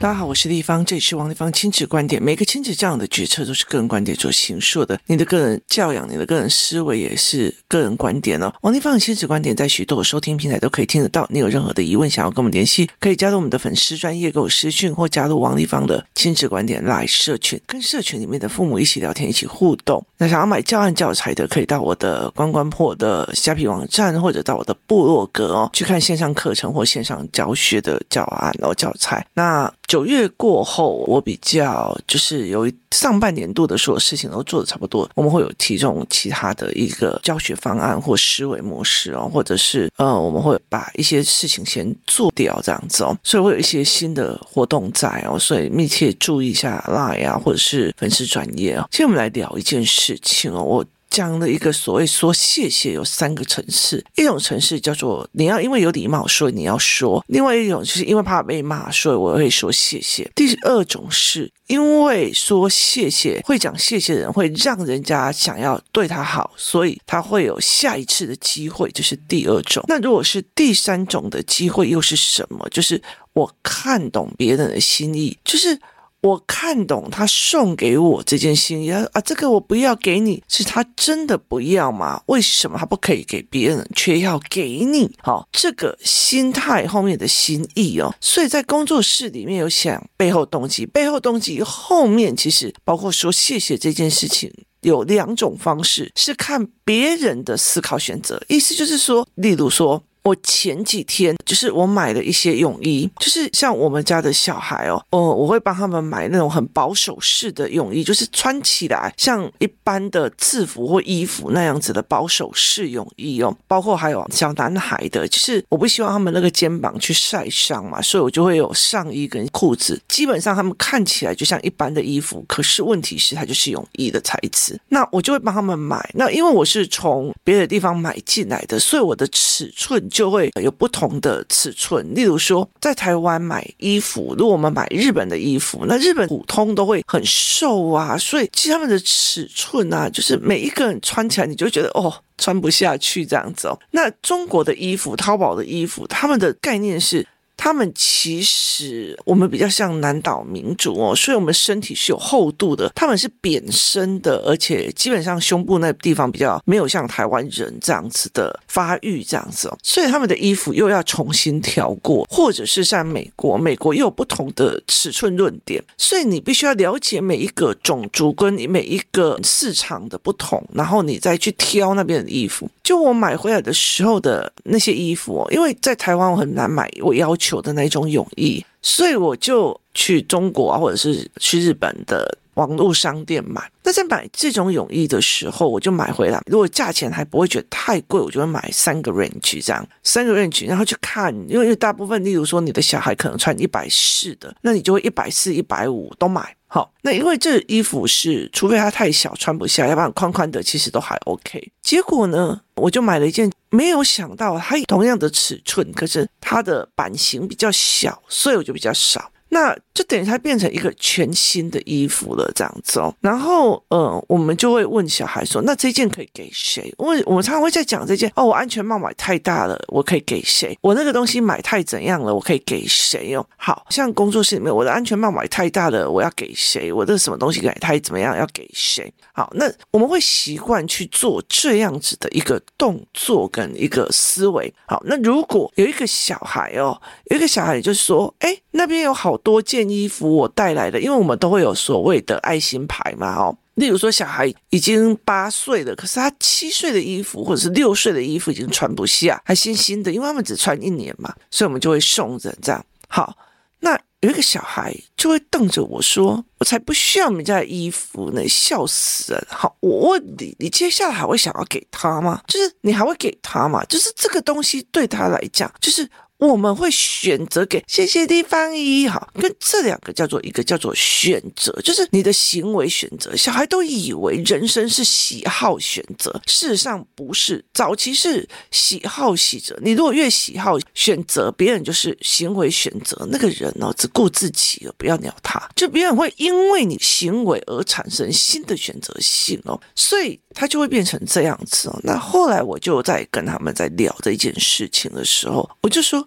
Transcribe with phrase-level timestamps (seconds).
[0.00, 2.22] 大家好，我是丽芳，这里是王立芳亲子观点。
[2.22, 8.50] 每个亲子这样的决策都是个人观点所形塑的，你的个人教养、你的个人思维也是个人观点哦。
[8.62, 11.26] 王立芳的亲子观点在许多收听平台都可以听得到。
[11.28, 20.02] 你有任何的疑问想要跟我们联系，可以加入我们的粉丝专业给我私讯，或加入王立芳的亲子观点来社群，跟社群里面的父母一起聊天，一起互动。
[20.16, 29.26] 那想要买教案教材的，可以到我的关关破的虾皮网站，或者到我的部落格哦，去看线上课程或线上教学的教案哦教材。
[29.34, 48.86] 那九月过后，我比较就是有一上半年度的所有事情都做的差不多，我们会有提这种其他的一个教学方案或思维模式哦，或者是呃，我们会把一些事情先做掉这样子哦，所以会有一些新的活动在哦，所以密切注意一下 Line 啊，或者是粉丝专业哦。
[48.92, 50.84] 今天我们来聊一件事情哦，我。
[51.10, 60.30] 讲了一个所谓说谢谢有三个层次，一种层次叫做你要因为有礼貌，所以你要说；另外一种就是因为怕被骂，所以我会说谢谢。
[60.36, 69.84] 第二种是因为说谢谢，会讲谢谢的人会让人家想要对他好，所以他会有下一次的机会，这是第二种。
[69.88, 72.68] 那如果是第三种的机会又是什么？
[72.70, 73.02] 就是
[73.32, 75.76] 我看懂别人的心意，就是。
[76.22, 82.22] 我看懂他送给我这件心意啊，这个我不要给你，是他真的不要吗？
[82.26, 85.10] 为什么他不可以给别人，却要给你？
[85.22, 100.02] 好，这个心态后面的心意哦，所以在工作室里面有想背后动机，背后动机后面其实包括说谢谢这件事情，有两种方式，是看别人的思考选择，意思就是说，例如说。
[100.22, 113.56] 我前几天就是我买了一些泳衣，就是像我们家的小孩哦，哦，我会帮他们买那种很保守式的泳衣，就是穿起来像一般的制服或衣服那样子的保守式泳衣哦。
[113.66, 119.98] 包括还有小男孩的，就是我不希望他们那个肩膀去晒伤嘛，所以我就会有上衣跟裤子。
[120.06, 124.78] 基本上他们看起来就像一般的衣服，可是问题是它就是泳衣的材质。
[124.88, 126.10] 那我就会帮他们买。
[126.14, 130.09] 那因为我是从别的地方买进来的，所以我的尺寸。
[130.10, 143.78] 就会有不同的尺寸，例如说，在台湾买衣服，如果我们买日本的衣服，那日本普通都会很瘦啊，所以其实他们的尺寸啊，就是每一个人穿起来，你就觉得哦，穿不下去这样子哦。
[143.92, 147.26] 那中国的衣服，淘宝的衣服，他们的概念是。
[147.62, 152.90] 他们其实我们比较像南岛民族哦，所以我们身体是有厚度的。
[152.94, 172.66] 他们是扁身的，而且基本上胸部那地方比较没有像台湾人这样子的发育这样子哦，所以他们的衣服又要重新调过，或者是像美国，美国又有不同的尺寸论点，所以你必须要了解每一个种族跟你每一个市场的不同，然后你再去挑那边的衣服。
[172.82, 177.49] 就我买回来的时候的那些衣服哦，因为在台湾我很难买，我要求。
[177.58, 183.66] 的那种泳衣，所以我就去中国啊，或者是去日本的网络商店买。
[183.90, 186.40] 那在买这种泳衣的时候，我就买回来。
[186.46, 196.54] 如果价钱还不会觉得太贵，我就会买三个 range 这样，三个 range，然后去看，因为大部分，例如说你的小孩可能穿一百四的，那你就会一百四、一百五都买。
[196.68, 201.72] 好，那因为这衣服是，除非它太小穿不下，要不然宽宽的其实都还 OK。
[201.82, 209.32] 结果呢，我就买了一件，没有想到它同样的尺寸，可是它的版型比较小，所以我就比较少。
[209.50, 213.14] 那就等于它变成一个全新的衣服了，这样子哦。
[213.20, 220.78] 然后，呃，我们就会问小孩说：“那这件可以给谁？”我我们常常会在讲这件哦，我安全帽买太大了，我可以给谁？
[220.80, 223.46] 我那个东西买太怎样了，我可以给谁哦？
[223.56, 226.92] 好像工作室里面，我的安全帽买太大了，我要给谁？
[226.92, 229.12] 我的什么东西买太怎么样，要给谁？
[229.32, 234.72] 好，那我们会习惯去做这样子的一个动作跟一个思维。
[234.86, 237.00] 好，那如果有一个小孩哦，
[237.30, 252.84] 有一个小孩就是说：“哎，那边有好。”多件衣服我带来的，因为我们都会有所谓的爱心牌嘛，哦，例如说小孩已经八岁了，可是他七岁的衣服或者是六岁的衣服已经穿不下，还新新的，因为他们只穿一年嘛，所以我们就会送人这样。
[253.08, 253.34] 好，
[253.78, 262.42] 那有一个小孩就会瞪着我说：“我才不需要你们家的衣服呢，笑死人！”好，我问你，你接下来还会想要给他吗？
[262.46, 263.82] 就是你还会给他吗？
[263.86, 266.06] 就是这个东西对他来讲，就是。
[266.40, 273.36] 我们会选择给谢谢地方一好，跟这两个叫做一个叫做选择，就是你的行为选择。
[273.36, 277.62] 小孩都以为人生是喜好选择，事实上不是。
[277.74, 283.28] 早期是喜好选择，你如果越喜好选择，别人就是行为选择。
[283.30, 292.00] 那个人哦，只顾自己哦，不要鸟他，就别人会因为你行为而产生新的选择性哦，所以他就会变成这样子哦。
[292.02, 296.26] 那后来我就在跟他们在聊这件事情的时候，我就说。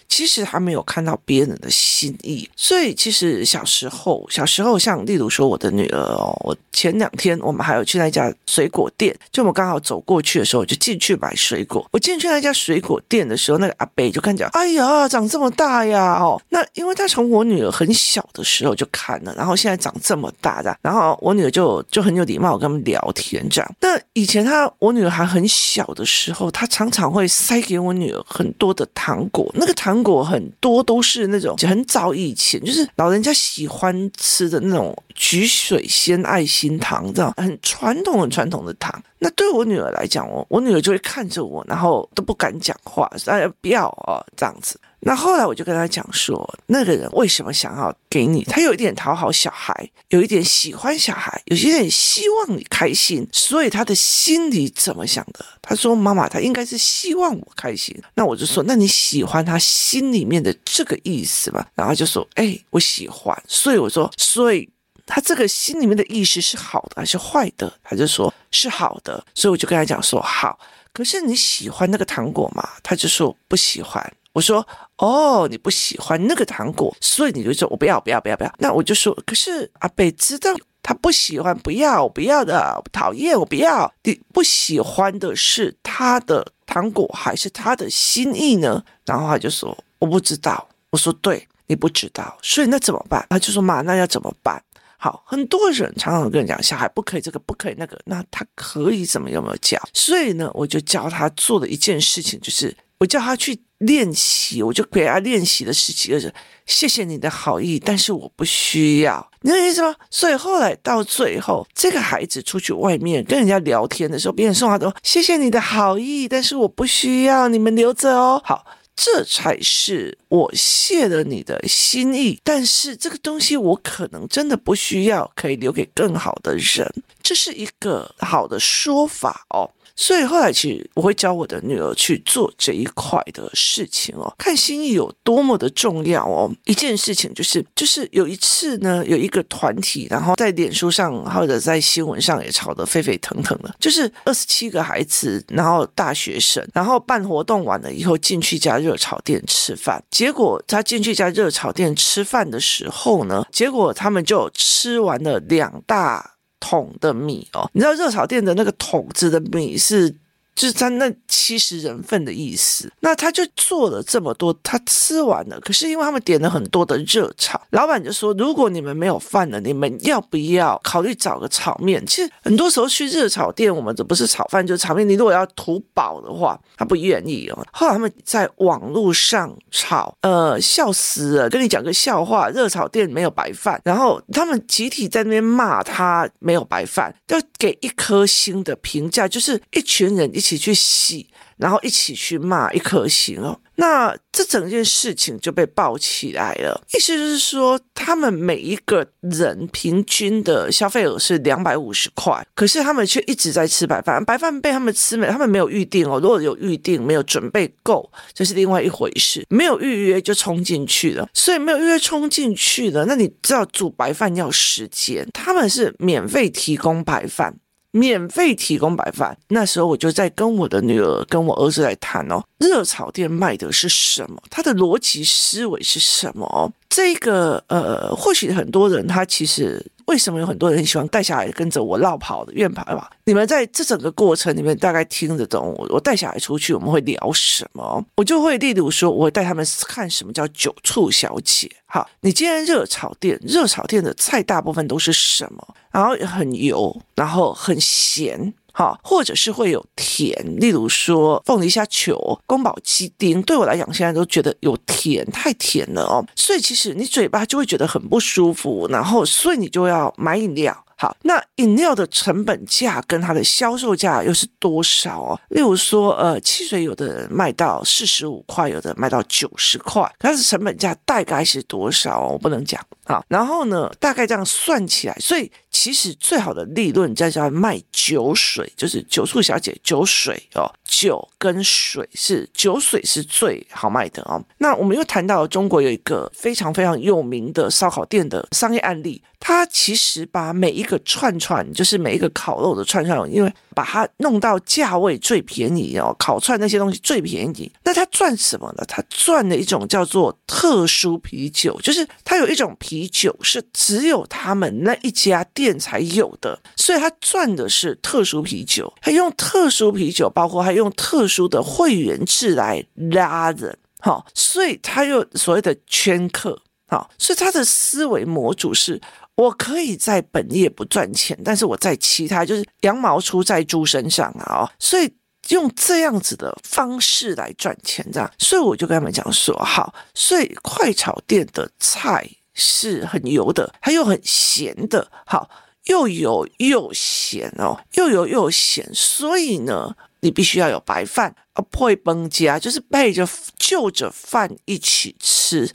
[0.11, 2.47] 其实他没有看到别人的心意。
[2.57, 11.87] 所以其实小时候，小时候像例如说我的女儿哦，我前两天我们还有去那家水果店，就我们刚好走过去的时候，我就进去买水果。
[11.91, 16.19] 我进去那家水果店的时候，那个阿伯就看见，哎呀，长这么大呀！
[16.19, 23.75] 哦，那因为他从我女儿很小的时候就看了，然后现在长这么大的，然后我女儿就就很有礼貌跟他们聊天这样。
[23.79, 39.01] 那以前他我女儿还很小的时候，他常常会塞给我女儿很多的糖果，那个糖果很多都是那种很早以前就是老人家喜欢吃的那种橘水仙爱心糖，这样很传统很传统的糖。
[39.19, 44.79] 那对我女儿来讲，我我女儿就会看着我，然后都不敢讲话，哎呀不要哦这样子。
[45.03, 48.43] 那后来我就跟他讲说，那个人为什么想要给你？
[48.43, 55.43] 他有一点讨好小孩，有一点喜欢小孩，有一点希望你开心，所以他的心里怎么想的？
[55.59, 64.69] 他说：“妈妈，他应该是希望我开心。”那我就说：“那你喜欢他心里面的这个意思吗？”然后就说：“哎，我喜欢。”所以我说：“所以
[65.07, 70.59] 他这个心里面的意思是好的还是坏的？”他就说：“是好的。”所以我就跟他讲说：“好，
[70.93, 74.65] 可是你喜欢那个糖果吗？”他就说：“不喜欢。”我说
[74.97, 78.53] 哦，你不喜欢那个糖果，所以你就说我不要不要不要不要。
[78.59, 80.49] 那我就说，可是阿伯知道
[80.81, 83.93] 他不喜欢，不要不要的，讨厌我不要。
[84.03, 88.81] 你不喜欢的是他的糖果还是他的心意呢？
[89.05, 90.65] 然后他就说我不知道。
[90.91, 93.25] 我说对，你不知道，所以那怎么办？
[93.29, 94.61] 他就说妈，那要怎么办？
[94.97, 99.77] 好，很多人常常跟你讲，小孩不可以这个，不可以那个，那他可以怎么有没有教？
[99.93, 102.73] 所以呢，我就教他做的一件事情就是。
[103.01, 106.31] 我叫他去练习，我就给他练习了十几个人。
[106.67, 109.95] 谢谢你的好意，但是我不需要，你懂意思吗？
[110.11, 118.39] 所以后来到最后，这个孩子出去外面跟人家聊天的时候，别人送他都谢谢你的好意，但是我不需要，你们留着哦。
[118.45, 118.63] 好，
[118.95, 126.87] 这才是我谢了你的心意，但是这个东西我可能真的不需要，可以留给更好的人，
[127.23, 129.71] 这是一个好的说法哦。
[129.95, 136.51] 所以后来，其实我会教我的女儿去做这一块的事情哦，看心意有多么的重要哦。
[136.65, 156.30] 一件事情就是，就是有一次呢，有一个团体，然后在脸书上或者在新闻上也吵得沸沸腾腾的，就是二十七个孩子，然后大学生，然后办活动完了以后进去一家热炒店吃饭，结果他进去一家热炒店吃饭的时候呢，结果他们就吃完了两大。
[156.61, 160.15] 桶的米哦，你知道热炒店的那个桶子的米是。
[160.53, 165.59] 就是他那七十人份的意思，那他就做了这么多，他吃完了。
[165.61, 172.05] 可是因为他们点了很多的热炒，老板就说：如果你们没有饭了，你们要不要考虑找个炒面？
[172.05, 175.07] 其实很多时候去热炒店，我们这不是炒饭就是炒面。
[175.07, 177.65] 你如果要图饱的话，他不愿意哦。
[177.71, 181.49] 后来他们在网络上炒，呃，笑死了。
[181.49, 190.29] 跟你讲个笑话，热炒店没有白饭，然后他们集体在那边骂他没有白饭，要给一颗星的评价，就是一群人。
[190.41, 191.27] 一起去洗，
[191.57, 193.59] 然后一起去骂，一颗星哦。
[193.75, 196.83] 那这整件事情就被爆起来了。
[196.95, 204.25] 意思就是说，他们每一个人平均的消费额是两百五十块，可是他们却一直在吃白饭。
[204.25, 206.19] 白饭被他们吃没，他们没有预定哦。
[206.19, 209.45] 如果有预定，没有准备够，这是另外一回事。
[209.47, 213.05] 没有预约就冲进去了，所以没有预约冲进去了。
[213.05, 217.55] 那你知道煮白饭要时间，他们是免费提供白饭。
[217.91, 224.41] 免费提供白饭，那时候我就在跟我的女儿、跟我儿子来谈哦，热炒店卖的是什么？
[224.49, 226.71] 它的逻辑思维是什么？
[226.89, 233.09] 这个呃，或许很多人他其实为什么有很多人喜欢带小孩跟着我绕跑的愿跑吧？
[233.23, 235.87] 你们在这整个过程里面大概听得懂我？
[235.89, 238.03] 我带小孩出去我们会聊什么？
[238.15, 241.71] 我就会例如说，我会带他们看什么叫酒促小姐。
[241.85, 245.75] 好，你今天热炒店，热炒店的菜大部分都是什么？
[245.91, 260.85] 然后很油，然后很咸，好，或者是会有甜，例如说凤梨虾球、宫保鸡丁，对我来讲现在都觉得有甜，太甜了哦，所以其实你嘴巴就会觉得很不舒服，然后所以你就要买饮料。
[260.97, 265.39] 好，那饮料的成本价跟它的销售价又是多少哦？
[265.49, 272.27] 例如说，呃，汽水有的人卖到四十五块，有的卖到九十块，它的成本价大概是多少？
[272.27, 272.79] 我不能讲。
[273.05, 284.43] 好，然后呢，大概这样算起来，所以其实最好的利润在叫卖酒水，就是酒醋小姐酒水哦，酒跟水是酒水是最好卖的哦。
[284.57, 289.21] 那我们又谈到中国有一个非常非常有名的烧烤店的商业案例。
[289.43, 297.71] 他其实把每一个串串，就是每一个烤肉的串串，因为把它弄到价位最便宜哦，烤串那些东西最便宜。
[297.83, 298.85] 那他赚什么呢？
[298.87, 308.91] 他赚了一种叫做特殊啤酒，就是他有一种啤酒是只有他们那一家店店才有的，所以他赚的是特殊啤酒。
[308.99, 316.59] 他用特殊啤酒，包括还用特殊的会员制来拉人，好，所以他又所谓的圈客。
[316.87, 318.99] 好，所以他的思维模组是：
[319.35, 324.67] 我可以在本业不赚钱，但是我在其他就是羊毛出在猪身上啊！
[324.79, 325.09] 所以
[325.49, 335.49] 用这样子的方式来赚钱，这样，所以我就跟他们讲说：好，所以快炒店的菜是很油的，它又很咸的，好，
[335.85, 343.27] 又油又咸哦，又油又咸，所以呢，你必须要有白饭啊，配崩家，就是配着
[343.57, 345.71] 就着饭一起吃。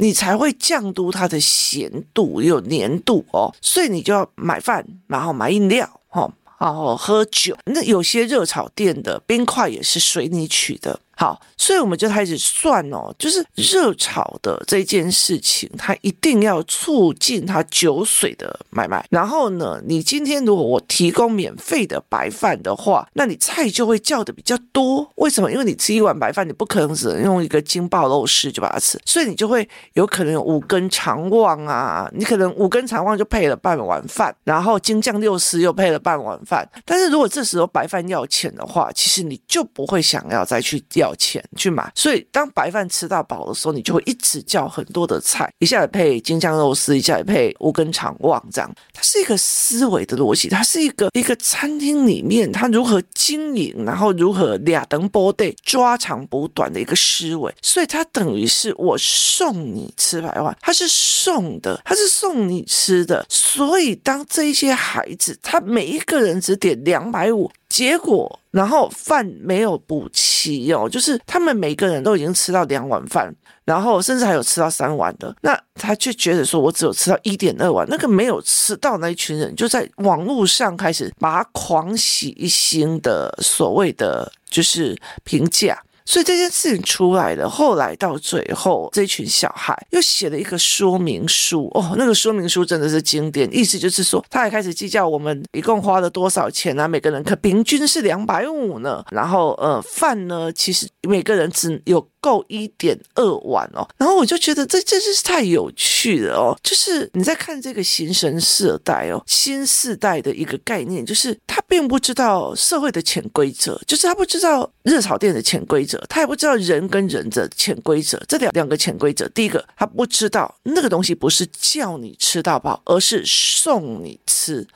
[0.00, 7.56] 你才会降低它的咸度，有粘度哦，所以你就要买饭，然后买饮料，哦，然后喝酒。
[7.64, 11.00] 那有些热炒店的冰块也是随你取的。
[11.20, 19.04] 好，所以我们就开始算哦，就是热炒的这件事情，它一定要促进它酒水的买卖。
[19.10, 25.10] 然后呢，你今天如果我提供免费的白饭的话，那你菜就会叫的比较多。
[25.16, 25.50] 为什么？
[25.50, 36.70] 因为你吃一碗白饭，你不可能只能用一个金爆肉丝就把它吃，所以你就会有可能有五根肠旺啊，你可能五根肠旺就配了半碗饭，然后京酱六丝又配了半碗饭。
[36.84, 41.07] 但是如果这时候白饭要钱的话，其实你就不会想要再去要。
[41.14, 48.70] 钱去买，所以当白饭吃到饱的时候，你就会一直叫很多的菜，一下子配京酱肉丝，一下子配五根肠旺，这样。
[48.92, 57.54] 它是一个思维的逻辑，它是一个一个餐厅里面它如何经营，然后如何俩等波对抓长补短的一个思维。
[57.62, 63.24] 所以它等于是我送你吃白饭，它是送的，它是送你吃的。
[63.28, 67.50] 所以当这一些孩子，他每一个人只点两百五。
[67.68, 73.34] 结果，然后饭没有补齐哦，就是他们每个人都已经吃到两碗饭，
[73.64, 85.78] 然后甚至还有吃到三碗的，那他却觉得说，我只有吃到一点二碗，那个没有吃到那一群人就在网络上开始把他狂喜一星的所谓的就是评价。
[86.08, 102.08] 所以这件事情出来了，后来到最后，这群小孩又写了一个说明书哦，那个说明书真的是经典，意思就是说，他还开始计较我们一共花了多少钱啊，每个人可平均是两百五呢，然后呃饭呢，其实每个人只有。
[102.20, 124.66] 够一点二碗哦，然后我就觉得这这真是太有趣了哦，就是你在看这个新生世代哦，新世代的一个概念，就是他并不知道社会的潜规则，就是他不知道热炒店的潜规则，他也不知道人跟人的潜规则，这两两个潜规则，第一个他不知道那个东西不是叫你吃到饱，而是送你吃，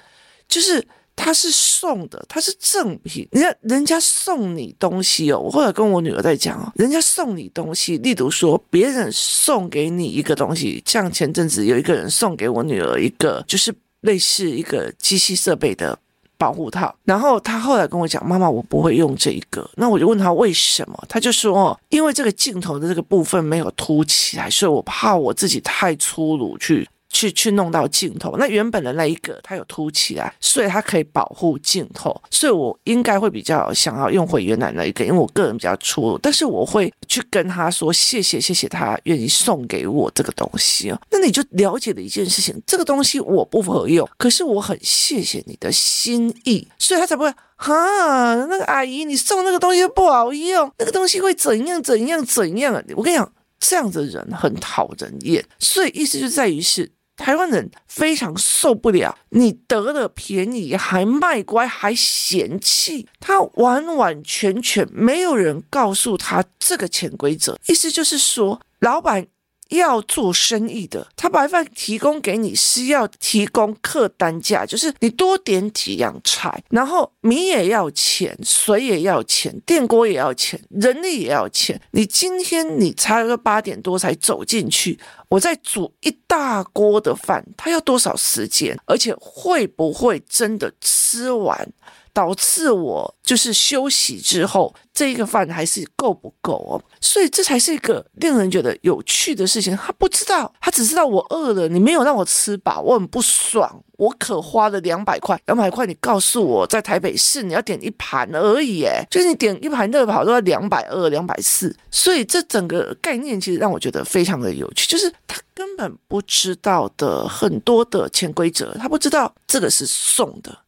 [0.48, 0.86] 就是。
[1.22, 3.28] 他是送的，他是赠品。
[3.30, 15.96] 人家，人家送你东西哦，我后来跟我女儿在讲哦，人家送你东西，例如说别人送给你一个东西，像前阵子有一个人送给我女儿一个，就是类似一个机器设备的
[16.36, 16.92] 保护套。
[17.04, 19.70] 然后他后来跟我讲，妈妈，我不会用这一个。
[19.76, 26.88] 那我就问他为什么，他就说哦，因为这个镜头的这个部分没有凸起来，所以我怕我自己太粗鲁去。
[27.22, 41.00] 去去弄到镜头，那原本的那一个它有凸起来，所以它可以保护镜头，所以我应该会比较想要用回原来那一个，因为我个人比较粗鲁，但是我会去跟他说谢谢谢谢他愿意送给我这个东西哦。
[41.10, 52.82] 那你就了解了一件事情，这个东西我不合用，可是我很谢谢你的心意，所以他才不会哈，那个阿姨你送那个东西不好用，那个东西会怎样怎样怎样？
[52.96, 56.90] 我跟你讲，这样的人很讨人厌，所以意思就在于是。
[57.22, 67.56] 台湾人非常受不了，你得了便宜还卖乖，还嫌弃他，完完全全没有人告诉他这个潜规则。
[67.68, 69.28] 意思就是说，老板。
[69.72, 81.80] 要做生意的，他白饭提供给你是要提供客单价，就是你多点几样菜，然后米也要钱，水也要钱，电锅也要钱，人力也要钱。
[81.92, 84.98] 你今天你差个八点多才走进去，
[85.28, 88.78] 我再煮一大锅的饭，他要多少时间？
[88.86, 91.72] 而且会不会真的吃完？
[92.12, 96.82] 导致我就是休息之后，这一个饭还是够不够哦？
[97.00, 99.76] 所以这才是一个令人觉得有趣的事情。
[99.76, 103.82] 他不知道，他只知道我饿了，你没有让我吃饱，我很不爽。
[103.96, 111.74] 我可花了两百块，两百块，你告诉我在台北市你要点一盘而已，哎，就是你点一盘热跑都要两百二、两百四。
[111.88, 120.58] 所以这整个概念其实让我觉得非常的有趣，就是他根本不知道的很多的潜规则，他不知道这个是送的。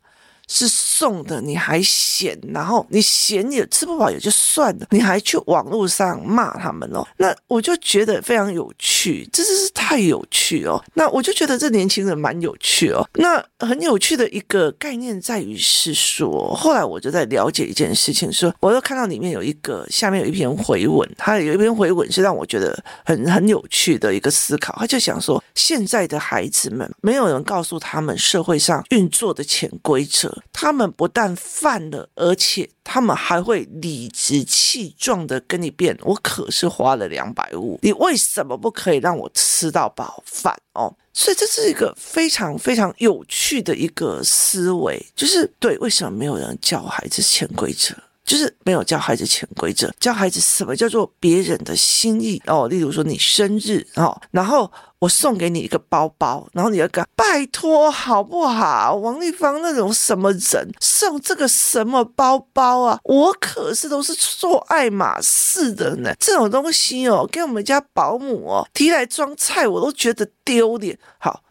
[0.48, 10.82] 是送的，你还嫌，然后你嫌也吃不饱也就算了，你还去网络上骂他们哦，那我就觉得非常有趣，这真是太有趣哦。
[10.94, 13.08] 那我就觉得这年轻人蛮有趣哦。
[13.14, 30.33] 那很有趣的一个概念在于是说，后来我就在了解一件事情，说我又看到里面有一个下面有一篇回文，他有一篇回文是让我觉得很很有趣的一个思考，他就想说，现在的孩子们没有人告诉他们社会上运作的潜规则。
[30.52, 47.94] 他们不但犯了，而且他们还会理直气壮的跟你辩：“我可是花了两百五，你为什么不可以让我吃到饱饭？”哦，所以这是一个非常非常有趣的一个思维，就是对，为什么没有人教孩子潜规则？
[48.24, 52.66] 就是没有教孩子潜规则，教孩子什么叫做别人的心意哦。
[52.68, 58.94] 例如说你生日哦，然后我送给你一个包包，然后你要讲拜托好不好？
[58.94, 62.98] 王丽芳那种什么人送这个什么包包啊？
[63.04, 70.98] 我可是都是做爱马仕的呢，这种东西哦，给我们家保姆哦提来装菜，我都觉得丢脸。
[71.18, 71.43] 好。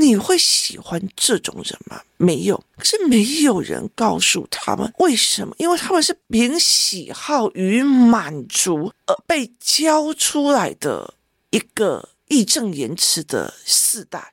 [0.00, 2.00] 你会喜欢这种人吗？
[2.18, 11.14] 没有，可是没有人告诉他们为什么，因为他们是凭喜好与满足而被教出来的
[11.50, 14.32] 一个义正言辞的世代。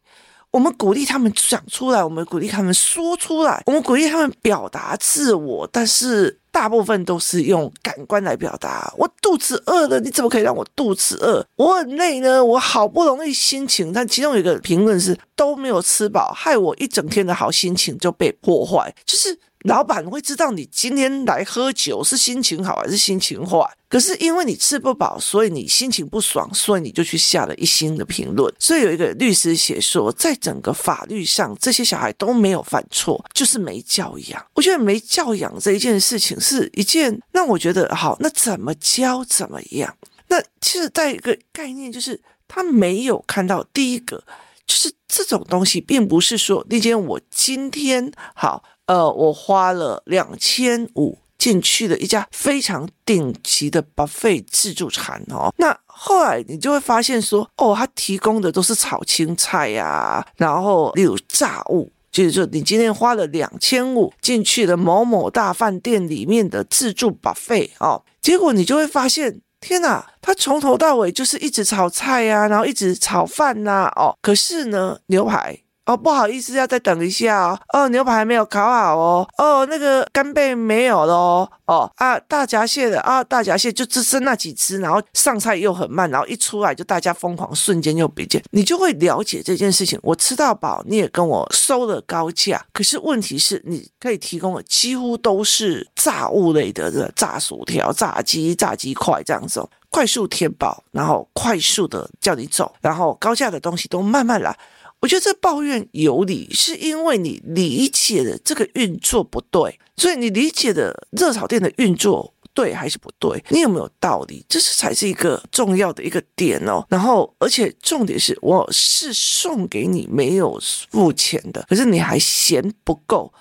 [0.56, 8.94] 我们鼓励他们讲出来，我们鼓励他们说出来，我们鼓励他们表达自我，但是大部分都是用感官来表达。
[8.98, 11.46] 我肚子饿了，你怎么可以让我肚子饿？
[11.58, 19.38] 我很累呢，我好不容易心情，但其中有一个评论是都没有吃饱，害我一整天的好心情就被破坏，就是。
[19.66, 28.54] 老板会知道你今天来喝酒是心情好还是心情坏，可是因为你吃不饱，所以你心情不爽，所以你就去下了一星的评论。
[28.60, 34.46] 所以有一个律师写说，在整个法律上，这些小孩都没有犯错，就是没教养。
[34.54, 39.98] 我觉得没教养这一件事情是一件让我觉得好，那怎么教怎么样？
[40.28, 44.24] 那其实在一个概念就是他没有看到第一个，
[44.68, 48.64] 就是这种东西并不是说那天我今天好。
[48.88, 55.54] 呃，我花了两千五进去的一家非常顶级的 buffet 自助餐哦。
[55.58, 75.58] 那后来你就会发现说，哦，他提供的都是炒青菜呀、然后例如炸物，就是说你今天花了两千五进去的某某大饭店里面的自助 buffet 哦，结果你就会发现，天哪，他从头到尾就是一直炒菜呀、然后一直炒饭呐、哦，可是呢，牛排。
[75.86, 77.60] 哦，不好意思，要再等一下哦。
[77.74, 79.28] 哦，牛排没有烤好哦。
[79.38, 81.50] 哦，那个干贝没有了哦。
[81.66, 90.00] 哦啊，大闸蟹的啊，大闸蟹就只剩那几只，然后上菜又很慢，然后一出来就大家疯狂，瞬间又别见，你就会了解这件事情。
[90.02, 104.58] 我吃到饱，你也跟我收了高价，可是问题是，你可以提供的几乎都是炸物类的，这炸薯条、炸鸡、炸鸡块这样子哦，快速填饱，然后快速的叫你走，然后高价的东西都慢慢来。
[105.02, 113.44] 我觉得这抱怨有理，是因为你理解的这个运作不对，所以你理解的热炒店的运作对还是不对？
[113.50, 114.44] 你有没有道理？
[114.50, 116.84] 这是才是一个重要的一个点哦。
[116.90, 123.32] 然后，而且重点是，我是送给你没有付钱的，可是你还嫌不够。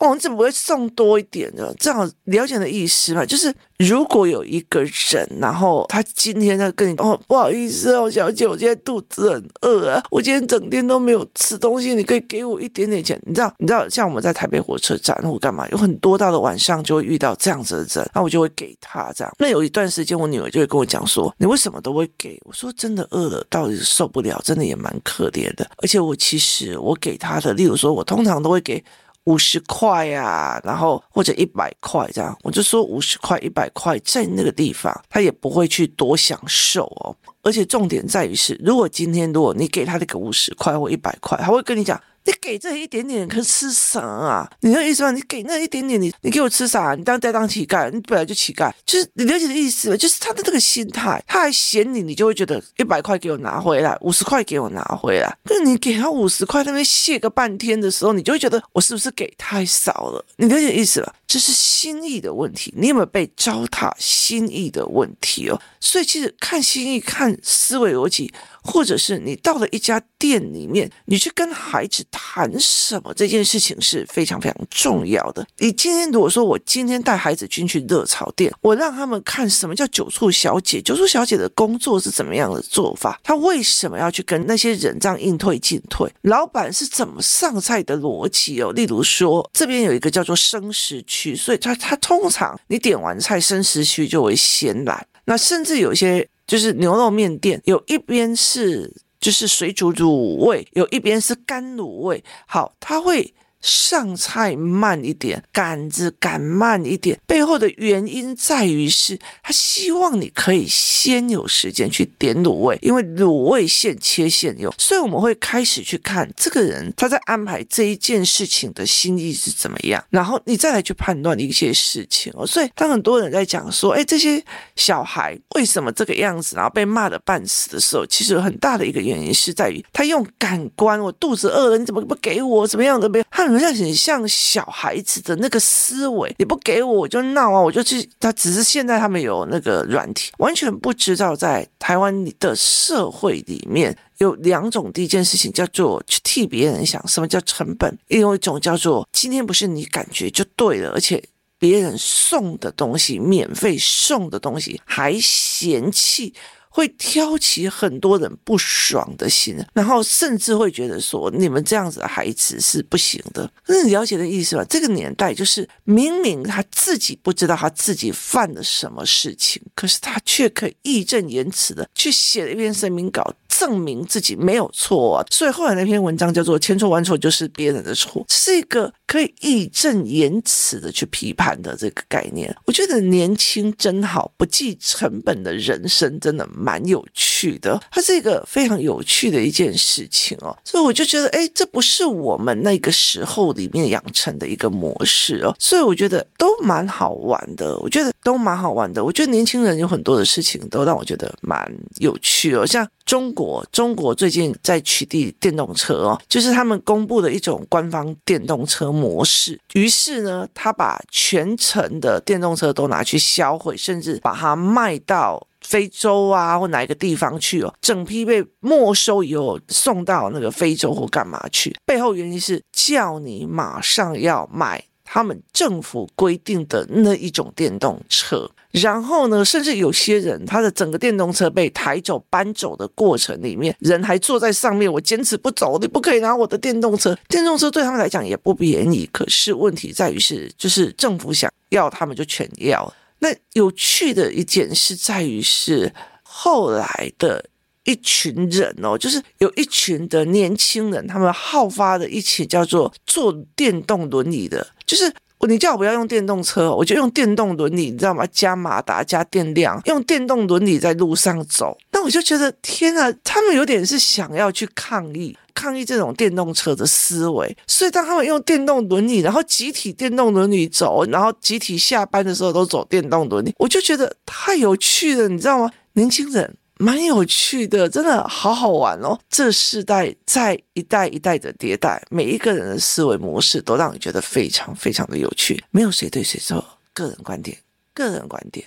[0.00, 1.72] 哦，你怎么会送多一点呢？
[1.78, 13.20] 这样了解的意思嘛，就是如果有一个人，然后他今天在跟你哦，不好意思哦，小姐，我现在肚子很饿啊，我今天整天都没有吃东西，你可以给我一点点钱。
[13.26, 19.30] 你知道，你知道，像我们在台北火车站或干嘛，有很多到了晚上就会遇到这样子的人，那我就会给他这样。
[19.38, 22.40] 那有一段时间，我女儿就会跟我讲说，你为什么都会给？
[22.46, 25.70] 我说真的饿了，到底是受不了，真的也蛮可怜的。
[25.76, 28.82] 而且我其实我给他的，例如说，我通常都会给。
[29.24, 37.16] 五十块呀，然后或者一百块这样，我就说五十块、一百块在那个地方，他也不会去多享受哦。
[37.42, 42.00] 而且重点在于是，如果今天如果你给他那个五十块或一百块，他会跟你讲。
[42.24, 44.50] 你给这一点点，可是吃啥啊？
[44.60, 45.10] 你的意思吗？
[45.10, 46.94] 你给那一点点，你你给我吃啥？
[46.94, 49.96] 你当在当乞丐，你本来就乞丐，就是你了解的意思吗？
[49.96, 55.34] 就是他的这个心态，他还嫌你，你就会觉得一百块给我拿回来，五十块给我拿回来。
[55.44, 60.24] 那你给他五十块，那边谢个半天的时候，你就会觉得我是不是给太少了？
[60.36, 61.14] 你了解意思吧？
[61.26, 63.90] 这是心意的问题，你有没有被糟蹋？
[63.98, 65.60] 心意的问题哦。
[65.80, 68.32] 所以其实看心意，看思维逻辑。
[68.62, 75.46] 或者是你到了一家店里面，你去跟孩子谈什么，这件事情是非常非常重要的。
[75.58, 86.10] 你今天如果说我今天带孩子进去热炒店，我让他们看什么叫酒促小姐，酒促小姐的工作是怎么样的做法，她为什么要去跟那些人这样应退进退？
[86.22, 88.72] 老板是怎么上菜的逻辑哦？
[88.72, 96.28] 例如说这边有一个叫做生食区，所以他他通常你点完菜，生食区就会先来，那甚至有些。
[96.50, 102.24] 就是牛肉面店，有一边是就是水煮卤味，有一边是干卤味。
[102.44, 103.32] 好，它会。
[103.60, 122.46] 上菜慢一点，杆子赶慢一点，背后的原因在于是他希望你可以先有时间去点卤味，因为卤味现切现用，所以我们会开始去看这个人他在安排这一件事情的心意是怎么样，然后你再来去判断一些事情哦。
[122.46, 124.42] 所以当很多人在讲说，哎，这些
[124.76, 132.66] 小孩为什么这个样子，然后被骂得半死的时候，其实很大的一个原因是在于他用感官，我肚子饿了，你怎么不给我？
[132.66, 133.24] 怎么样的没有？
[133.52, 138.08] 好像很像小孩子的那个思维，你不给我我就闹啊，我就去。
[138.18, 144.92] 他只是现在他们有那个软体，完全不知道在台湾的社会里面有两种。
[144.92, 147.96] 第一件事情叫做去替别人想，什么叫成本？
[148.08, 151.22] 另外一种叫做今天不是你感觉就对了，而且
[151.58, 156.34] 别人送的东西，免费送的东西还嫌弃。
[156.70, 163.50] 会挑起很多人不爽的心，然后甚至会觉得说你们这样子的孩子是不行的。
[163.66, 164.64] 那你了解的意思吧？
[164.70, 175.24] 这个年代就是明明他自己不知道他自己犯了什么事情，可是他却可以义正言辞的去写了一篇声明稿，证明自己没有错啊。
[175.30, 182.54] 所以后来那篇文章叫做“千错万错就是别人的错”，是一个可以义正言辞的去批判的这个概念。
[182.66, 186.46] 我觉得年轻真好，不计成本的人生真的。
[186.52, 215.44] 蛮有趣的，它是一个非常有趣的一件事情哦，所以我就觉得，哎，这不是我们那个时候里面养成的一个模式哦，所以我觉得都蛮好玩的，我觉得都蛮好玩的，我觉得年轻人有很多的事情都让我觉得蛮有趣哦，像中国，中国最近在取缔电动车哦，就是他们公布的一种官方电动车模式，于是呢，他把全城的电动车都拿去销毁，甚至把它卖到。
[215.62, 217.72] 非洲啊，或哪一个地方去哦？
[217.82, 221.76] 整批被没收以后送到那个非洲或干嘛去？
[221.84, 237.16] 背后原因是叫你马上要买他们政府规定的那一种电动车，然后呢，甚至有些人他的整个电动车被抬走搬走的过程里面，人还坐在上面，我坚持不走，你不可以拿我的电动车。
[237.28, 242.92] 电动车对他们来讲也不便宜，可是问题在于是，就是政府想要他们就全要。
[243.18, 247.44] 那有趣的一件事在于是后来的
[247.90, 255.12] 一群人哦，就是有一群的年轻人，他们好发的一起叫做坐电动轮椅的，就是
[255.48, 258.24] 你叫我不要用电动车，我就用电动轮椅，你知道吗？
[258.30, 261.76] 加马达加电量，用电动轮椅在路上走。
[261.92, 265.36] 那我就觉得天啊，他们有点是想要去抗议。
[265.52, 275.70] 抗议这种电动车的思维，所以当他们用电动轮椅，然后集体电动轮椅走，然后集体下班的时候都走电动轮椅，我就觉得太有趣了，你知道吗？
[275.94, 279.18] 年轻人蛮有趣的，真的好好玩哦。
[279.28, 285.62] 这世代在一代一代的迭代，每一个人的思维模式都让你觉得非常非常的有趣。
[285.70, 286.64] 没有谁对谁错，
[286.94, 287.58] 个人观点，
[287.92, 288.66] 个人观点，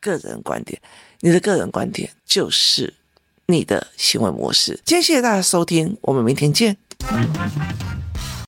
[0.00, 0.80] 个人观点，
[1.20, 2.94] 你的个人观点就是。
[3.46, 4.80] 你的行为模式。
[4.84, 6.78] 今天谢谢大家收听，我们明天见。